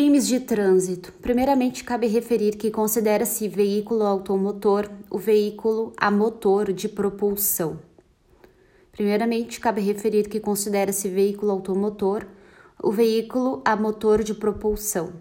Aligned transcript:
crimes 0.00 0.26
de 0.26 0.40
trânsito. 0.40 1.12
Primeiramente, 1.20 1.84
cabe 1.84 2.06
referir 2.06 2.56
que 2.56 2.70
considera-se 2.70 3.46
veículo 3.46 4.02
automotor 4.02 4.90
o 5.10 5.18
veículo 5.18 5.92
a 5.94 6.10
motor 6.10 6.72
de 6.72 6.88
propulsão. 6.88 7.78
Primeiramente, 8.90 9.60
cabe 9.60 9.82
referir 9.82 10.26
que 10.26 10.40
considera-se 10.40 11.06
veículo 11.06 11.52
automotor 11.52 12.26
o 12.82 12.90
veículo 12.90 13.60
a 13.62 13.76
motor 13.76 14.24
de 14.24 14.32
propulsão. 14.32 15.12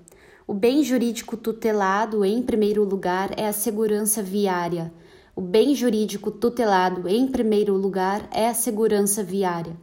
O 0.47 0.53
bem 0.53 0.81
jurídico 0.81 1.35
tutelado, 1.35 2.23
em 2.23 2.41
primeiro 2.41 2.85
lugar, 2.85 3.37
é 3.37 3.49
a 3.49 3.53
segurança 3.53 4.23
viária. 4.23 4.93
O 5.35 5.41
bem 5.41 5.75
jurídico 5.75 6.31
tutelado, 6.31 7.05
em 7.05 7.27
primeiro 7.27 7.73
lugar, 7.73 8.29
é 8.31 8.47
a 8.47 8.53
segurança 8.53 9.21
viária, 9.21 9.75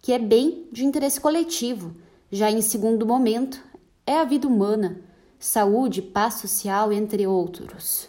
que 0.00 0.10
é 0.10 0.18
bem 0.18 0.66
de 0.72 0.86
interesse 0.86 1.20
coletivo. 1.20 1.94
Já 2.30 2.50
em 2.50 2.62
segundo 2.62 3.04
momento, 3.04 3.67
é 4.08 4.18
a 4.18 4.24
vida 4.24 4.48
humana, 4.48 5.02
saúde, 5.38 6.00
paz 6.00 6.36
social, 6.36 6.90
entre 6.90 7.26
outros. 7.26 8.08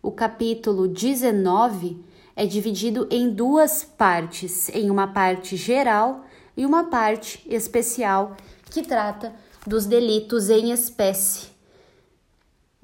O 0.00 0.12
capítulo 0.12 0.86
19 0.86 1.98
é 2.36 2.46
dividido 2.46 3.08
em 3.10 3.28
duas 3.28 3.82
partes, 3.82 4.68
em 4.68 4.88
uma 4.88 5.08
parte 5.08 5.56
geral 5.56 6.24
e 6.56 6.64
uma 6.64 6.84
parte 6.84 7.42
especial 7.52 8.36
que 8.70 8.82
trata 8.82 9.34
dos 9.66 9.84
delitos 9.84 10.48
em 10.48 10.70
espécie. 10.70 11.48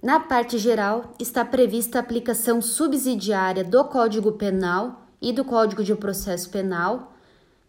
Na 0.03 0.19
parte 0.19 0.59
geral, 0.59 1.15
está 1.17 1.45
prevista 1.45 1.99
a 1.99 2.01
aplicação 2.01 2.61
subsidiária 2.61 3.63
do 3.63 3.85
Código 3.85 4.33
Penal 4.33 5.07
e 5.23 5.33
do 5.33 5.45
Código 5.45 5.85
de 5.85 5.95
Processo 5.95 6.51
Penal, 6.51 7.15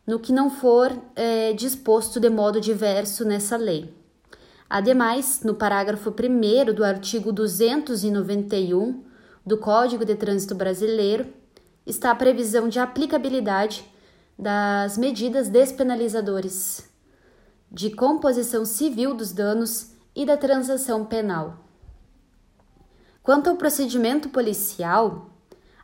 no 0.05 0.19
que 0.19 0.33
não 0.33 0.49
for 0.49 0.91
é, 1.16 1.53
disposto 1.53 2.19
de 2.19 2.30
modo 2.31 2.59
diverso 2.59 3.23
nessa 3.23 3.55
lei. 3.55 3.98
Ademais, 4.70 5.42
no 5.44 5.56
parágrafo 5.56 6.12
1 6.12 6.73
do 6.73 6.84
artigo 6.84 7.31
291 7.31 9.03
do 9.44 9.58
Código 9.58 10.06
de 10.06 10.14
Trânsito 10.14 10.53
Brasileiro, 10.53 11.25
está 11.88 12.12
a 12.12 12.16
previsão 12.16 12.70
de 12.70 12.78
aplicabilidade 12.78 13.84
das 14.38 14.95
medidas 14.95 15.50
despenalizadoras 15.50 16.88
de 17.72 17.90
composição 17.90 18.64
civil 18.64 19.16
dos 19.16 19.31
danos 19.31 19.94
e 20.16 20.23
da 20.23 20.38
transação 20.38 21.03
penal. 21.03 21.66
Quanto 23.23 23.50
ao 23.50 23.56
procedimento 23.56 24.30
policial 24.30 25.31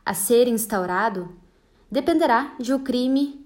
a 0.04 0.14
ser 0.14 0.46
instaurado, 0.46 1.34
dependerá 1.90 2.54
de 2.60 2.72
o 2.72 2.78
crime 2.78 3.45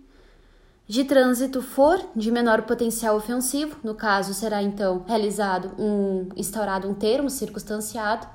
de 0.90 1.04
trânsito 1.04 1.62
for 1.62 2.04
de 2.16 2.32
menor 2.32 2.62
potencial 2.62 3.16
ofensivo, 3.16 3.76
no 3.84 3.94
caso 3.94 4.34
será 4.34 4.60
então 4.60 5.04
realizado 5.06 5.70
um 5.78 6.28
instaurado 6.36 6.88
um 6.88 6.94
termo 6.94 7.30
circunstanciado, 7.30 8.26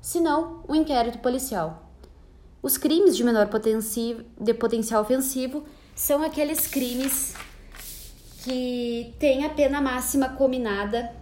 se 0.00 0.20
não, 0.20 0.62
um 0.68 0.74
inquérito 0.76 1.18
policial. 1.18 1.90
Os 2.62 2.78
crimes 2.78 3.16
de 3.16 3.24
menor 3.24 3.48
de 4.40 4.54
potencial 4.54 5.02
ofensivo 5.02 5.64
são 5.96 6.22
aqueles 6.22 6.68
crimes 6.68 7.34
que 8.44 9.12
têm 9.18 9.44
a 9.44 9.50
pena 9.50 9.80
máxima 9.80 10.28
combinada 10.28 11.12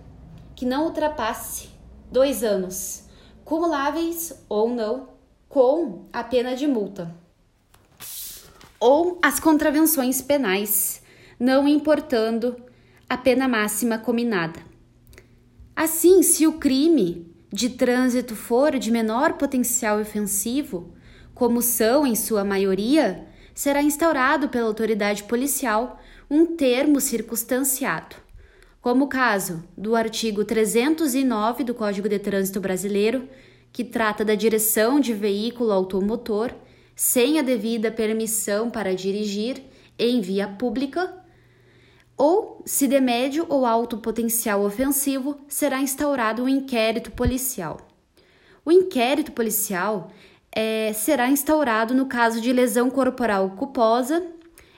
que 0.54 0.66
não 0.66 0.84
ultrapasse 0.84 1.70
dois 2.12 2.44
anos, 2.44 3.04
cumuláveis 3.42 4.38
ou 4.50 4.68
não, 4.68 5.08
com 5.48 6.04
a 6.12 6.22
pena 6.22 6.54
de 6.54 6.66
multa. 6.66 7.23
Ou 8.86 9.18
as 9.22 9.40
contravenções 9.40 10.20
penais, 10.20 11.00
não 11.40 11.66
importando 11.66 12.54
a 13.08 13.16
pena 13.16 13.48
máxima 13.48 13.96
combinada. 13.96 14.60
Assim, 15.74 16.22
se 16.22 16.46
o 16.46 16.58
crime 16.58 17.34
de 17.50 17.70
trânsito 17.70 18.36
for 18.36 18.78
de 18.78 18.90
menor 18.90 19.38
potencial 19.38 19.98
ofensivo, 19.98 20.92
como 21.34 21.62
são 21.62 22.06
em 22.06 22.14
sua 22.14 22.44
maioria, 22.44 23.26
será 23.54 23.82
instaurado 23.82 24.50
pela 24.50 24.66
autoridade 24.66 25.22
policial 25.22 25.98
um 26.30 26.44
termo 26.44 27.00
circunstanciado, 27.00 28.16
como 28.82 29.06
o 29.06 29.08
caso 29.08 29.64
do 29.74 29.96
artigo 29.96 30.44
309 30.44 31.64
do 31.64 31.72
Código 31.72 32.06
de 32.06 32.18
Trânsito 32.18 32.60
Brasileiro, 32.60 33.26
que 33.72 33.82
trata 33.82 34.26
da 34.26 34.34
direção 34.34 35.00
de 35.00 35.14
veículo 35.14 35.72
automotor 35.72 36.54
sem 36.94 37.38
a 37.38 37.42
devida 37.42 37.90
permissão 37.90 38.70
para 38.70 38.94
dirigir 38.94 39.62
em 39.98 40.20
via 40.20 40.48
pública, 40.48 41.24
ou, 42.16 42.62
se 42.64 42.86
de 42.86 43.00
médio 43.00 43.44
ou 43.48 43.66
alto 43.66 43.98
potencial 43.98 44.64
ofensivo, 44.64 45.36
será 45.48 45.80
instaurado 45.80 46.44
um 46.44 46.48
inquérito 46.48 47.10
policial. 47.10 47.88
O 48.64 48.70
inquérito 48.70 49.32
policial 49.32 50.10
é, 50.52 50.92
será 50.92 51.28
instaurado 51.28 51.92
no 51.92 52.06
caso 52.06 52.40
de 52.40 52.52
lesão 52.52 52.88
corporal 52.88 53.50
culposa, 53.50 54.24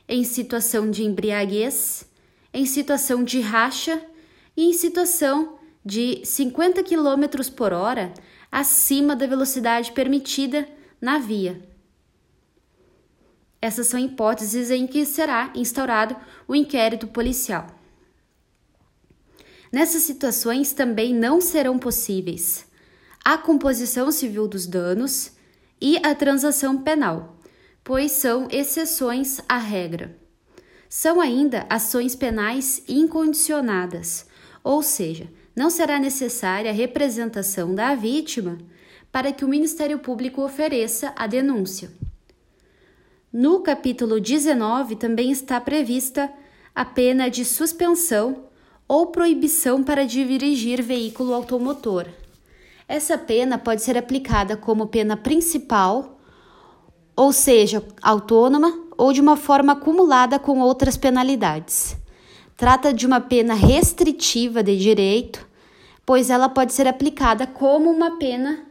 em 0.08 0.24
situação 0.24 0.90
de 0.90 1.04
embriaguez, 1.04 2.08
em 2.54 2.64
situação 2.64 3.22
de 3.22 3.40
racha 3.40 4.00
e 4.56 4.64
em 4.64 4.72
situação 4.72 5.58
de 5.84 6.22
50 6.24 6.82
km 6.82 7.50
por 7.54 7.72
hora 7.72 8.12
acima 8.50 9.14
da 9.14 9.26
velocidade 9.26 9.92
permitida 9.92 10.66
na 11.00 11.18
via. 11.18 11.75
Essas 13.60 13.86
são 13.86 13.98
hipóteses 13.98 14.70
em 14.70 14.86
que 14.86 15.04
será 15.04 15.52
instaurado 15.54 16.16
o 16.46 16.54
inquérito 16.54 17.06
policial. 17.06 17.66
Nessas 19.72 20.02
situações 20.02 20.72
também 20.72 21.14
não 21.14 21.40
serão 21.40 21.78
possíveis 21.78 22.66
a 23.24 23.36
composição 23.36 24.12
civil 24.12 24.46
dos 24.46 24.68
danos 24.68 25.32
e 25.80 25.98
a 26.06 26.14
transação 26.14 26.80
penal, 26.80 27.36
pois 27.82 28.12
são 28.12 28.46
exceções 28.52 29.40
à 29.48 29.58
regra. 29.58 30.16
São 30.88 31.20
ainda 31.20 31.66
ações 31.68 32.14
penais 32.14 32.84
incondicionadas, 32.86 34.26
ou 34.62 34.80
seja, 34.80 35.28
não 35.56 35.70
será 35.70 35.98
necessária 35.98 36.70
a 36.70 36.74
representação 36.74 37.74
da 37.74 37.96
vítima 37.96 38.58
para 39.10 39.32
que 39.32 39.44
o 39.44 39.48
Ministério 39.48 39.98
Público 39.98 40.40
ofereça 40.42 41.12
a 41.16 41.26
denúncia. 41.26 41.90
No 43.38 43.60
capítulo 43.60 44.18
19 44.18 44.96
também 44.96 45.30
está 45.30 45.60
prevista 45.60 46.32
a 46.74 46.86
pena 46.86 47.28
de 47.28 47.44
suspensão 47.44 48.44
ou 48.88 49.08
proibição 49.08 49.84
para 49.84 50.06
dirigir 50.06 50.80
veículo 50.82 51.34
automotor. 51.34 52.06
Essa 52.88 53.18
pena 53.18 53.58
pode 53.58 53.82
ser 53.82 53.98
aplicada 53.98 54.56
como 54.56 54.86
pena 54.86 55.18
principal, 55.18 56.18
ou 57.14 57.30
seja, 57.30 57.86
autônoma, 58.00 58.72
ou 58.96 59.12
de 59.12 59.20
uma 59.20 59.36
forma 59.36 59.74
acumulada 59.74 60.38
com 60.38 60.60
outras 60.60 60.96
penalidades. 60.96 61.94
Trata 62.56 62.90
de 62.90 63.06
uma 63.06 63.20
pena 63.20 63.52
restritiva 63.52 64.62
de 64.62 64.78
direito, 64.78 65.46
pois 66.06 66.30
ela 66.30 66.48
pode 66.48 66.72
ser 66.72 66.88
aplicada 66.88 67.46
como 67.46 67.90
uma 67.90 68.16
pena 68.16 68.64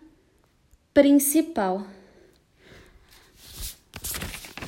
principal. 0.91 1.83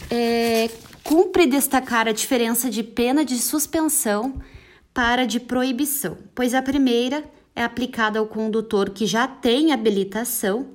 É, 0.09 0.69
cumpre 1.03 1.45
destacar 1.45 2.07
a 2.07 2.11
diferença 2.11 2.69
de 2.69 2.83
pena 2.83 3.25
de 3.25 3.37
suspensão 3.37 4.41
para 4.93 5.25
de 5.25 5.39
proibição, 5.39 6.17
pois 6.33 6.53
a 6.53 6.61
primeira 6.61 7.23
é 7.55 7.63
aplicada 7.63 8.19
ao 8.19 8.27
condutor 8.27 8.89
que 8.91 9.05
já 9.05 9.27
tem 9.27 9.71
habilitação 9.71 10.67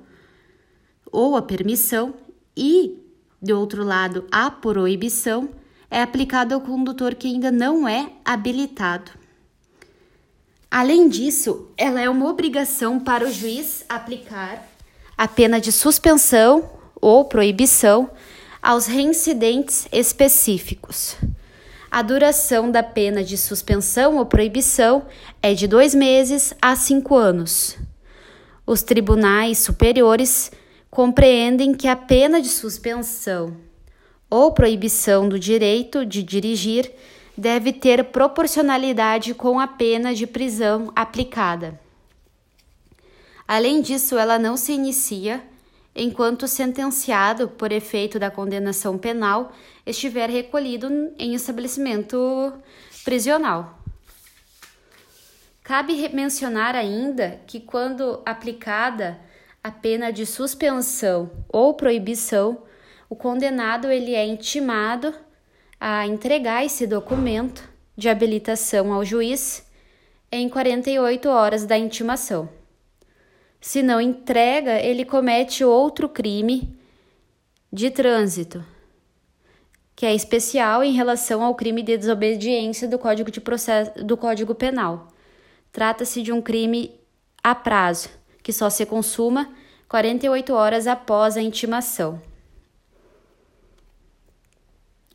ou 1.11 1.35
a 1.35 1.41
permissão 1.41 2.13
e, 2.55 2.97
de 3.41 3.53
outro 3.53 3.83
lado, 3.83 4.25
a 4.31 4.49
proibição 4.49 5.49
é 5.89 6.01
aplicada 6.01 6.55
ao 6.55 6.61
condutor 6.61 7.15
que 7.15 7.27
ainda 7.27 7.51
não 7.51 7.87
é 7.87 8.11
habilitado. 8.25 9.11
Além 10.69 11.07
disso, 11.07 11.67
ela 11.77 12.01
é 12.01 12.09
uma 12.09 12.27
obrigação 12.27 12.99
para 12.99 13.27
o 13.27 13.31
juiz 13.31 13.85
aplicar 13.87 14.67
a 15.15 15.27
pena 15.27 15.61
de 15.61 15.71
suspensão 15.71 16.67
ou 16.99 17.25
proibição 17.25 18.09
aos 18.63 18.85
reincidentes 18.85 19.89
específicos. 19.91 21.17
A 21.91 22.01
duração 22.01 22.71
da 22.71 22.81
pena 22.81 23.21
de 23.21 23.37
suspensão 23.37 24.15
ou 24.17 24.25
proibição 24.25 25.05
é 25.41 25.53
de 25.53 25.67
dois 25.67 25.93
meses 25.93 26.53
a 26.61 26.73
cinco 26.73 27.15
anos. 27.15 27.77
Os 28.65 28.81
tribunais 28.81 29.57
superiores 29.57 30.49
compreendem 30.89 31.73
que 31.73 31.89
a 31.89 31.95
pena 31.95 32.41
de 32.41 32.47
suspensão 32.47 33.57
ou 34.29 34.53
proibição 34.53 35.27
do 35.27 35.37
direito 35.37 36.05
de 36.05 36.23
dirigir 36.23 36.89
deve 37.37 37.73
ter 37.73 38.05
proporcionalidade 38.05 39.33
com 39.33 39.59
a 39.59 39.67
pena 39.67 40.15
de 40.15 40.25
prisão 40.25 40.89
aplicada. 40.95 41.79
Além 43.45 43.81
disso, 43.81 44.17
ela 44.17 44.39
não 44.39 44.55
se 44.55 44.71
inicia 44.71 45.43
enquanto 45.95 46.47
sentenciado 46.47 47.47
por 47.47 47.71
efeito 47.71 48.17
da 48.17 48.31
condenação 48.31 48.97
penal 48.97 49.53
estiver 49.85 50.29
recolhido 50.29 50.87
em 51.17 51.33
estabelecimento 51.33 52.53
prisional. 53.03 53.79
Cabe 55.63 56.09
mencionar 56.09 56.75
ainda 56.75 57.39
que, 57.47 57.59
quando 57.59 58.21
aplicada 58.25 59.19
a 59.63 59.71
pena 59.71 60.11
de 60.11 60.25
suspensão 60.25 61.31
ou 61.47 61.73
proibição, 61.73 62.63
o 63.09 63.15
condenado 63.15 63.89
ele 63.89 64.13
é 64.13 64.25
intimado 64.25 65.13
a 65.79 66.05
entregar 66.05 66.65
esse 66.65 66.85
documento 66.85 67.69
de 67.95 68.09
habilitação 68.09 68.91
ao 68.91 69.05
juiz 69.05 69.65
em 70.31 70.49
48 70.49 71.29
horas 71.29 71.65
da 71.65 71.77
intimação. 71.77 72.49
Se 73.63 73.81
não 73.81 74.01
entrega, 74.01 74.77
ele 74.81 75.05
comete 75.05 75.63
outro 75.63 76.09
crime 76.09 76.77
de 77.71 77.89
trânsito, 77.89 78.61
que 79.95 80.05
é 80.05 80.13
especial 80.13 80.83
em 80.83 80.91
relação 80.91 81.41
ao 81.41 81.55
crime 81.55 81.81
de 81.81 81.97
desobediência 81.97 82.89
do 82.89 82.99
Código 82.99 83.31
de 83.31 83.39
Processo 83.39 84.03
do 84.03 84.17
Código 84.17 84.53
Penal. 84.53 85.07
Trata-se 85.71 86.21
de 86.21 86.33
um 86.33 86.41
crime 86.41 86.91
a 87.41 87.55
prazo, 87.55 88.09
que 88.43 88.51
só 88.51 88.69
se 88.69 88.85
consuma 88.85 89.49
48 89.87 90.53
horas 90.53 90.85
após 90.85 91.37
a 91.37 91.41
intimação. 91.41 92.21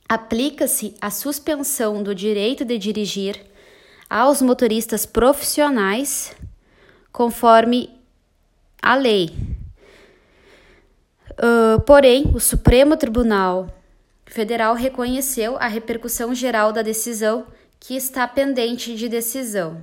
Aplica-se 0.09 0.95
a 1.03 1.11
suspensão 1.11 2.03
do 2.03 2.15
direito 2.15 2.65
de 2.65 2.79
dirigir 2.79 3.45
aos 4.09 4.41
motoristas 4.41 5.05
profissionais, 5.05 6.35
conforme 7.13 7.98
a 8.83 8.95
lei. 8.95 9.31
Uh, 11.33 11.81
porém, 11.83 12.33
o 12.35 12.41
Supremo 12.41 12.97
Tribunal 12.97 13.69
Federal 14.27 14.75
reconheceu 14.75 15.57
a 15.57 15.67
repercussão 15.67 16.35
geral 16.35 16.73
da 16.73 16.83
decisão 16.83 17.47
que 17.81 17.97
está 17.97 18.27
pendente 18.27 18.95
de 18.95 19.09
decisão. 19.09 19.81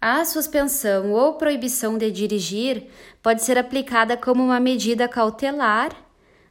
A 0.00 0.24
suspensão 0.24 1.12
ou 1.12 1.34
proibição 1.34 1.96
de 1.96 2.10
dirigir 2.10 2.88
pode 3.22 3.42
ser 3.42 3.56
aplicada 3.56 4.16
como 4.16 4.42
uma 4.42 4.58
medida 4.58 5.06
cautelar 5.06 5.94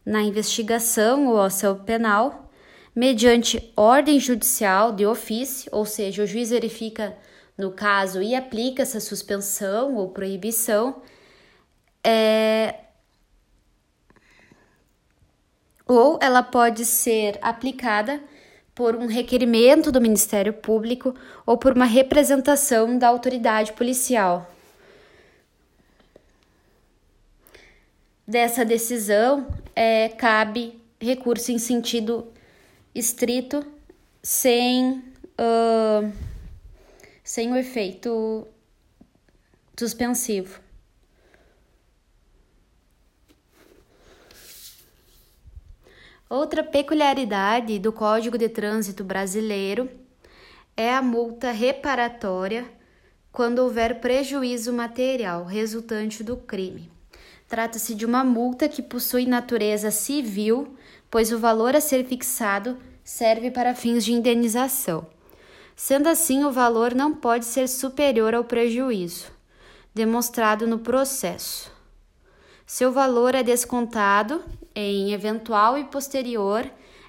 na 0.06 0.22
investigação 0.22 1.28
ou 1.28 1.42
ação 1.42 1.84
penal, 1.84 2.50
mediante 2.96 3.72
ordem 3.76 4.20
judicial 4.20 4.94
de 4.94 5.06
ofício, 5.06 5.70
ou 5.74 5.86
seja, 5.86 6.24
o 6.24 6.28
juiz 6.28 6.50
verifica 6.50 7.18
no 7.58 7.72
caso 7.72 8.22
e 8.22 8.34
aplica 8.34 8.84
essa 8.84 9.00
suspensão 9.00 9.96
ou 9.96 10.10
proibição, 10.10 11.02
é, 12.04 12.76
ou 15.88 16.18
ela 16.22 16.42
pode 16.42 16.86
ser 16.86 17.38
aplicada 17.42 18.22
por 18.74 18.96
um 18.96 19.08
requerimento 19.08 19.92
do 19.92 20.00
Ministério 20.00 20.54
Público 20.54 21.14
ou 21.46 21.58
por 21.58 21.74
uma 21.74 21.86
representação 21.86 22.98
da 22.98 23.08
autoridade 23.08 23.74
policial. 23.74 24.50
Dessa 28.26 28.64
decisão, 28.64 29.46
é, 29.76 30.08
cabe 30.10 30.80
recurso 31.00 31.52
em 31.52 31.58
sentido 31.58 32.32
estrito, 32.96 33.66
sem, 34.24 35.04
uh, 35.38 36.12
sem 37.24 37.52
o 37.52 37.58
efeito 37.58 38.48
suspensivo. 39.78 40.62
Outra 46.32 46.64
peculiaridade 46.64 47.78
do 47.78 47.92
Código 47.92 48.38
de 48.38 48.48
Trânsito 48.48 49.04
brasileiro 49.04 49.90
é 50.78 50.94
a 50.94 51.02
multa 51.02 51.52
reparatória 51.52 52.64
quando 53.34 53.60
houver 53.60 54.00
prejuízo 54.00 54.72
material 54.72 55.44
resultante 55.44 56.24
do 56.24 56.38
crime. 56.38 56.90
Trata-se 57.50 57.94
de 57.94 58.06
uma 58.06 58.24
multa 58.24 58.70
que 58.70 58.82
possui 58.82 59.26
natureza 59.26 59.92
civil, 59.92 60.78
pois 61.10 61.34
o 61.34 61.38
valor 61.38 61.76
a 61.76 61.82
ser 61.82 62.06
fixado 62.06 62.78
serve 63.04 63.52
para 63.52 63.76
fins 63.76 64.06
de 64.06 64.14
indenização. 64.14 65.06
Sendo 65.76 66.08
assim, 66.08 66.46
o 66.46 66.52
valor 66.52 66.96
não 66.96 67.14
pode 67.14 67.44
ser 67.44 67.68
superior 67.68 68.34
ao 68.34 68.46
prejuízo 68.46 69.30
demonstrado 69.94 70.66
no 70.66 70.80
processo. 70.80 71.81
Seu 72.74 72.90
valor 72.90 73.36
é 73.36 73.44
descontado 73.44 74.42
em 74.74 75.12
eventual 75.12 75.78
e 75.78 75.84
posterior 75.84 76.66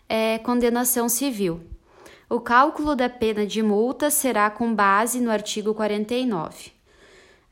é, 0.09 0.39
condenação 0.39 1.09
civil. 1.09 1.61
O 2.29 2.41
cálculo 2.41 2.97
da 2.97 3.09
pena 3.09 3.47
de 3.47 3.63
multa 3.63 4.11
será 4.11 4.51
com 4.51 4.75
base 4.75 5.21
no 5.21 5.31
artigo 5.31 5.73
49. 5.73 6.73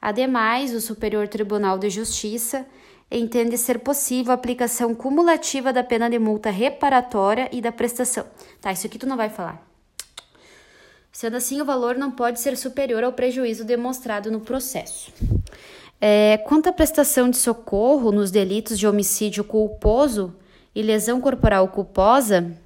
Ademais, 0.02 0.74
o 0.74 0.80
Superior 0.80 1.28
Tribunal 1.28 1.78
de 1.78 1.88
Justiça 1.88 2.66
entende 3.08 3.56
ser 3.56 3.78
possível 3.78 4.32
a 4.32 4.34
aplicação 4.34 4.92
cumulativa 4.92 5.72
da 5.72 5.84
pena 5.84 6.10
de 6.10 6.18
multa 6.18 6.50
reparatória 6.50 7.48
e 7.52 7.60
da 7.60 7.70
prestação. 7.70 8.26
Tá, 8.60 8.72
isso 8.72 8.88
aqui 8.88 8.98
tu 8.98 9.06
não 9.06 9.16
vai 9.16 9.30
falar. 9.30 9.64
Sendo 11.12 11.36
assim, 11.36 11.60
o 11.60 11.64
valor 11.64 11.94
não 11.94 12.10
pode 12.10 12.40
ser 12.40 12.56
superior 12.56 13.04
ao 13.04 13.12
prejuízo 13.12 13.64
demonstrado 13.64 14.32
no 14.32 14.40
processo. 14.40 15.12
É, 16.00 16.38
quanto 16.38 16.68
à 16.68 16.72
prestação 16.72 17.28
de 17.28 17.36
socorro 17.36 18.10
nos 18.10 18.30
delitos 18.30 18.78
de 18.78 18.86
homicídio 18.86 19.44
culposo 19.44 20.34
e 20.74 20.82
lesão 20.82 21.20
corporal 21.20 21.68
culposa, 21.68 22.56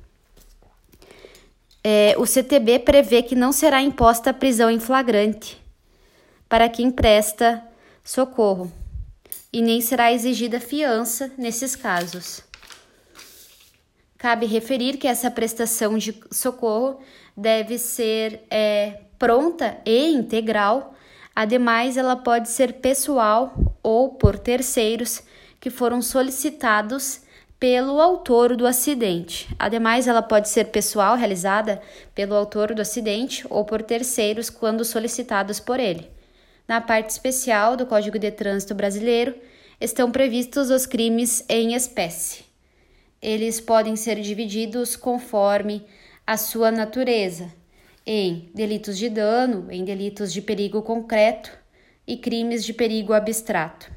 é, 1.83 2.15
o 2.17 2.25
CTB 2.25 2.79
prevê 2.79 3.23
que 3.23 3.35
não 3.35 3.51
será 3.51 3.83
imposta 3.83 4.31
a 4.31 4.35
prisão 4.35 4.71
em 4.71 4.79
flagrante 4.79 5.61
para 6.49 6.69
quem 6.69 6.91
presta 6.91 7.63
socorro 8.05 8.71
e 9.53 9.61
nem 9.61 9.81
será 9.81 10.13
exigida 10.13 10.61
fiança 10.61 11.33
nesses 11.37 11.75
casos. 11.75 12.43
Cabe 14.17 14.47
referir 14.47 14.97
que 14.97 15.07
essa 15.07 15.31
prestação 15.31 15.99
de 15.99 16.19
socorro 16.31 17.01
deve 17.37 17.79
ser 17.79 18.45
é, 18.49 19.01
pronta 19.19 19.77
e 19.85 20.09
integral 20.13 20.94
Ademais, 21.35 21.97
ela 21.97 22.15
pode 22.15 22.49
ser 22.49 22.75
pessoal 22.75 23.55
ou 23.83 24.11
por 24.11 24.39
terceiros 24.39 25.23
que 25.59 25.69
foram 25.69 26.01
solicitados 26.01 27.23
pelo 27.59 28.01
autor 28.01 28.55
do 28.55 28.67
acidente. 28.67 29.49
Ademais, 29.59 30.07
ela 30.07 30.23
pode 30.23 30.49
ser 30.49 30.67
pessoal, 30.67 31.17
realizada 31.17 31.83
pelo 32.15 32.35
autor 32.35 32.73
do 32.73 32.83
acidente 32.83 33.45
ou 33.51 33.65
por 33.65 33.83
terceiros 33.83 34.49
quando 34.49 34.85
solicitados 34.85 35.59
por 35.59 35.81
ele. 35.81 36.09
Na 36.69 36.81
parte 36.81 37.11
especial 37.11 37.77
do 37.77 37.87
Código 37.87 38.19
de 38.19 38.31
Trânsito 38.31 38.75
Brasileiro 38.75 39.35
estão 39.81 40.11
previstos 40.11 40.71
os 40.71 40.87
crimes 40.87 41.45
em 41.49 41.75
espécie. 41.75 42.45
Eles 43.21 43.61
podem 43.61 43.97
ser 43.97 44.21
divididos 44.21 44.95
conforme 44.95 45.85
a 46.27 46.37
sua 46.37 46.71
natureza 46.71 47.51
em 48.07 48.51
delitos 48.55 48.99
de 48.99 49.09
dano, 49.09 49.71
em 49.71 49.85
delitos 49.85 50.33
de 50.33 50.43
perigo 50.43 50.83
concreto 50.83 51.51
e 52.07 52.17
crimes 52.17 52.65
de 52.65 52.73
perigo 52.73 53.13
abstrato. 53.13 53.94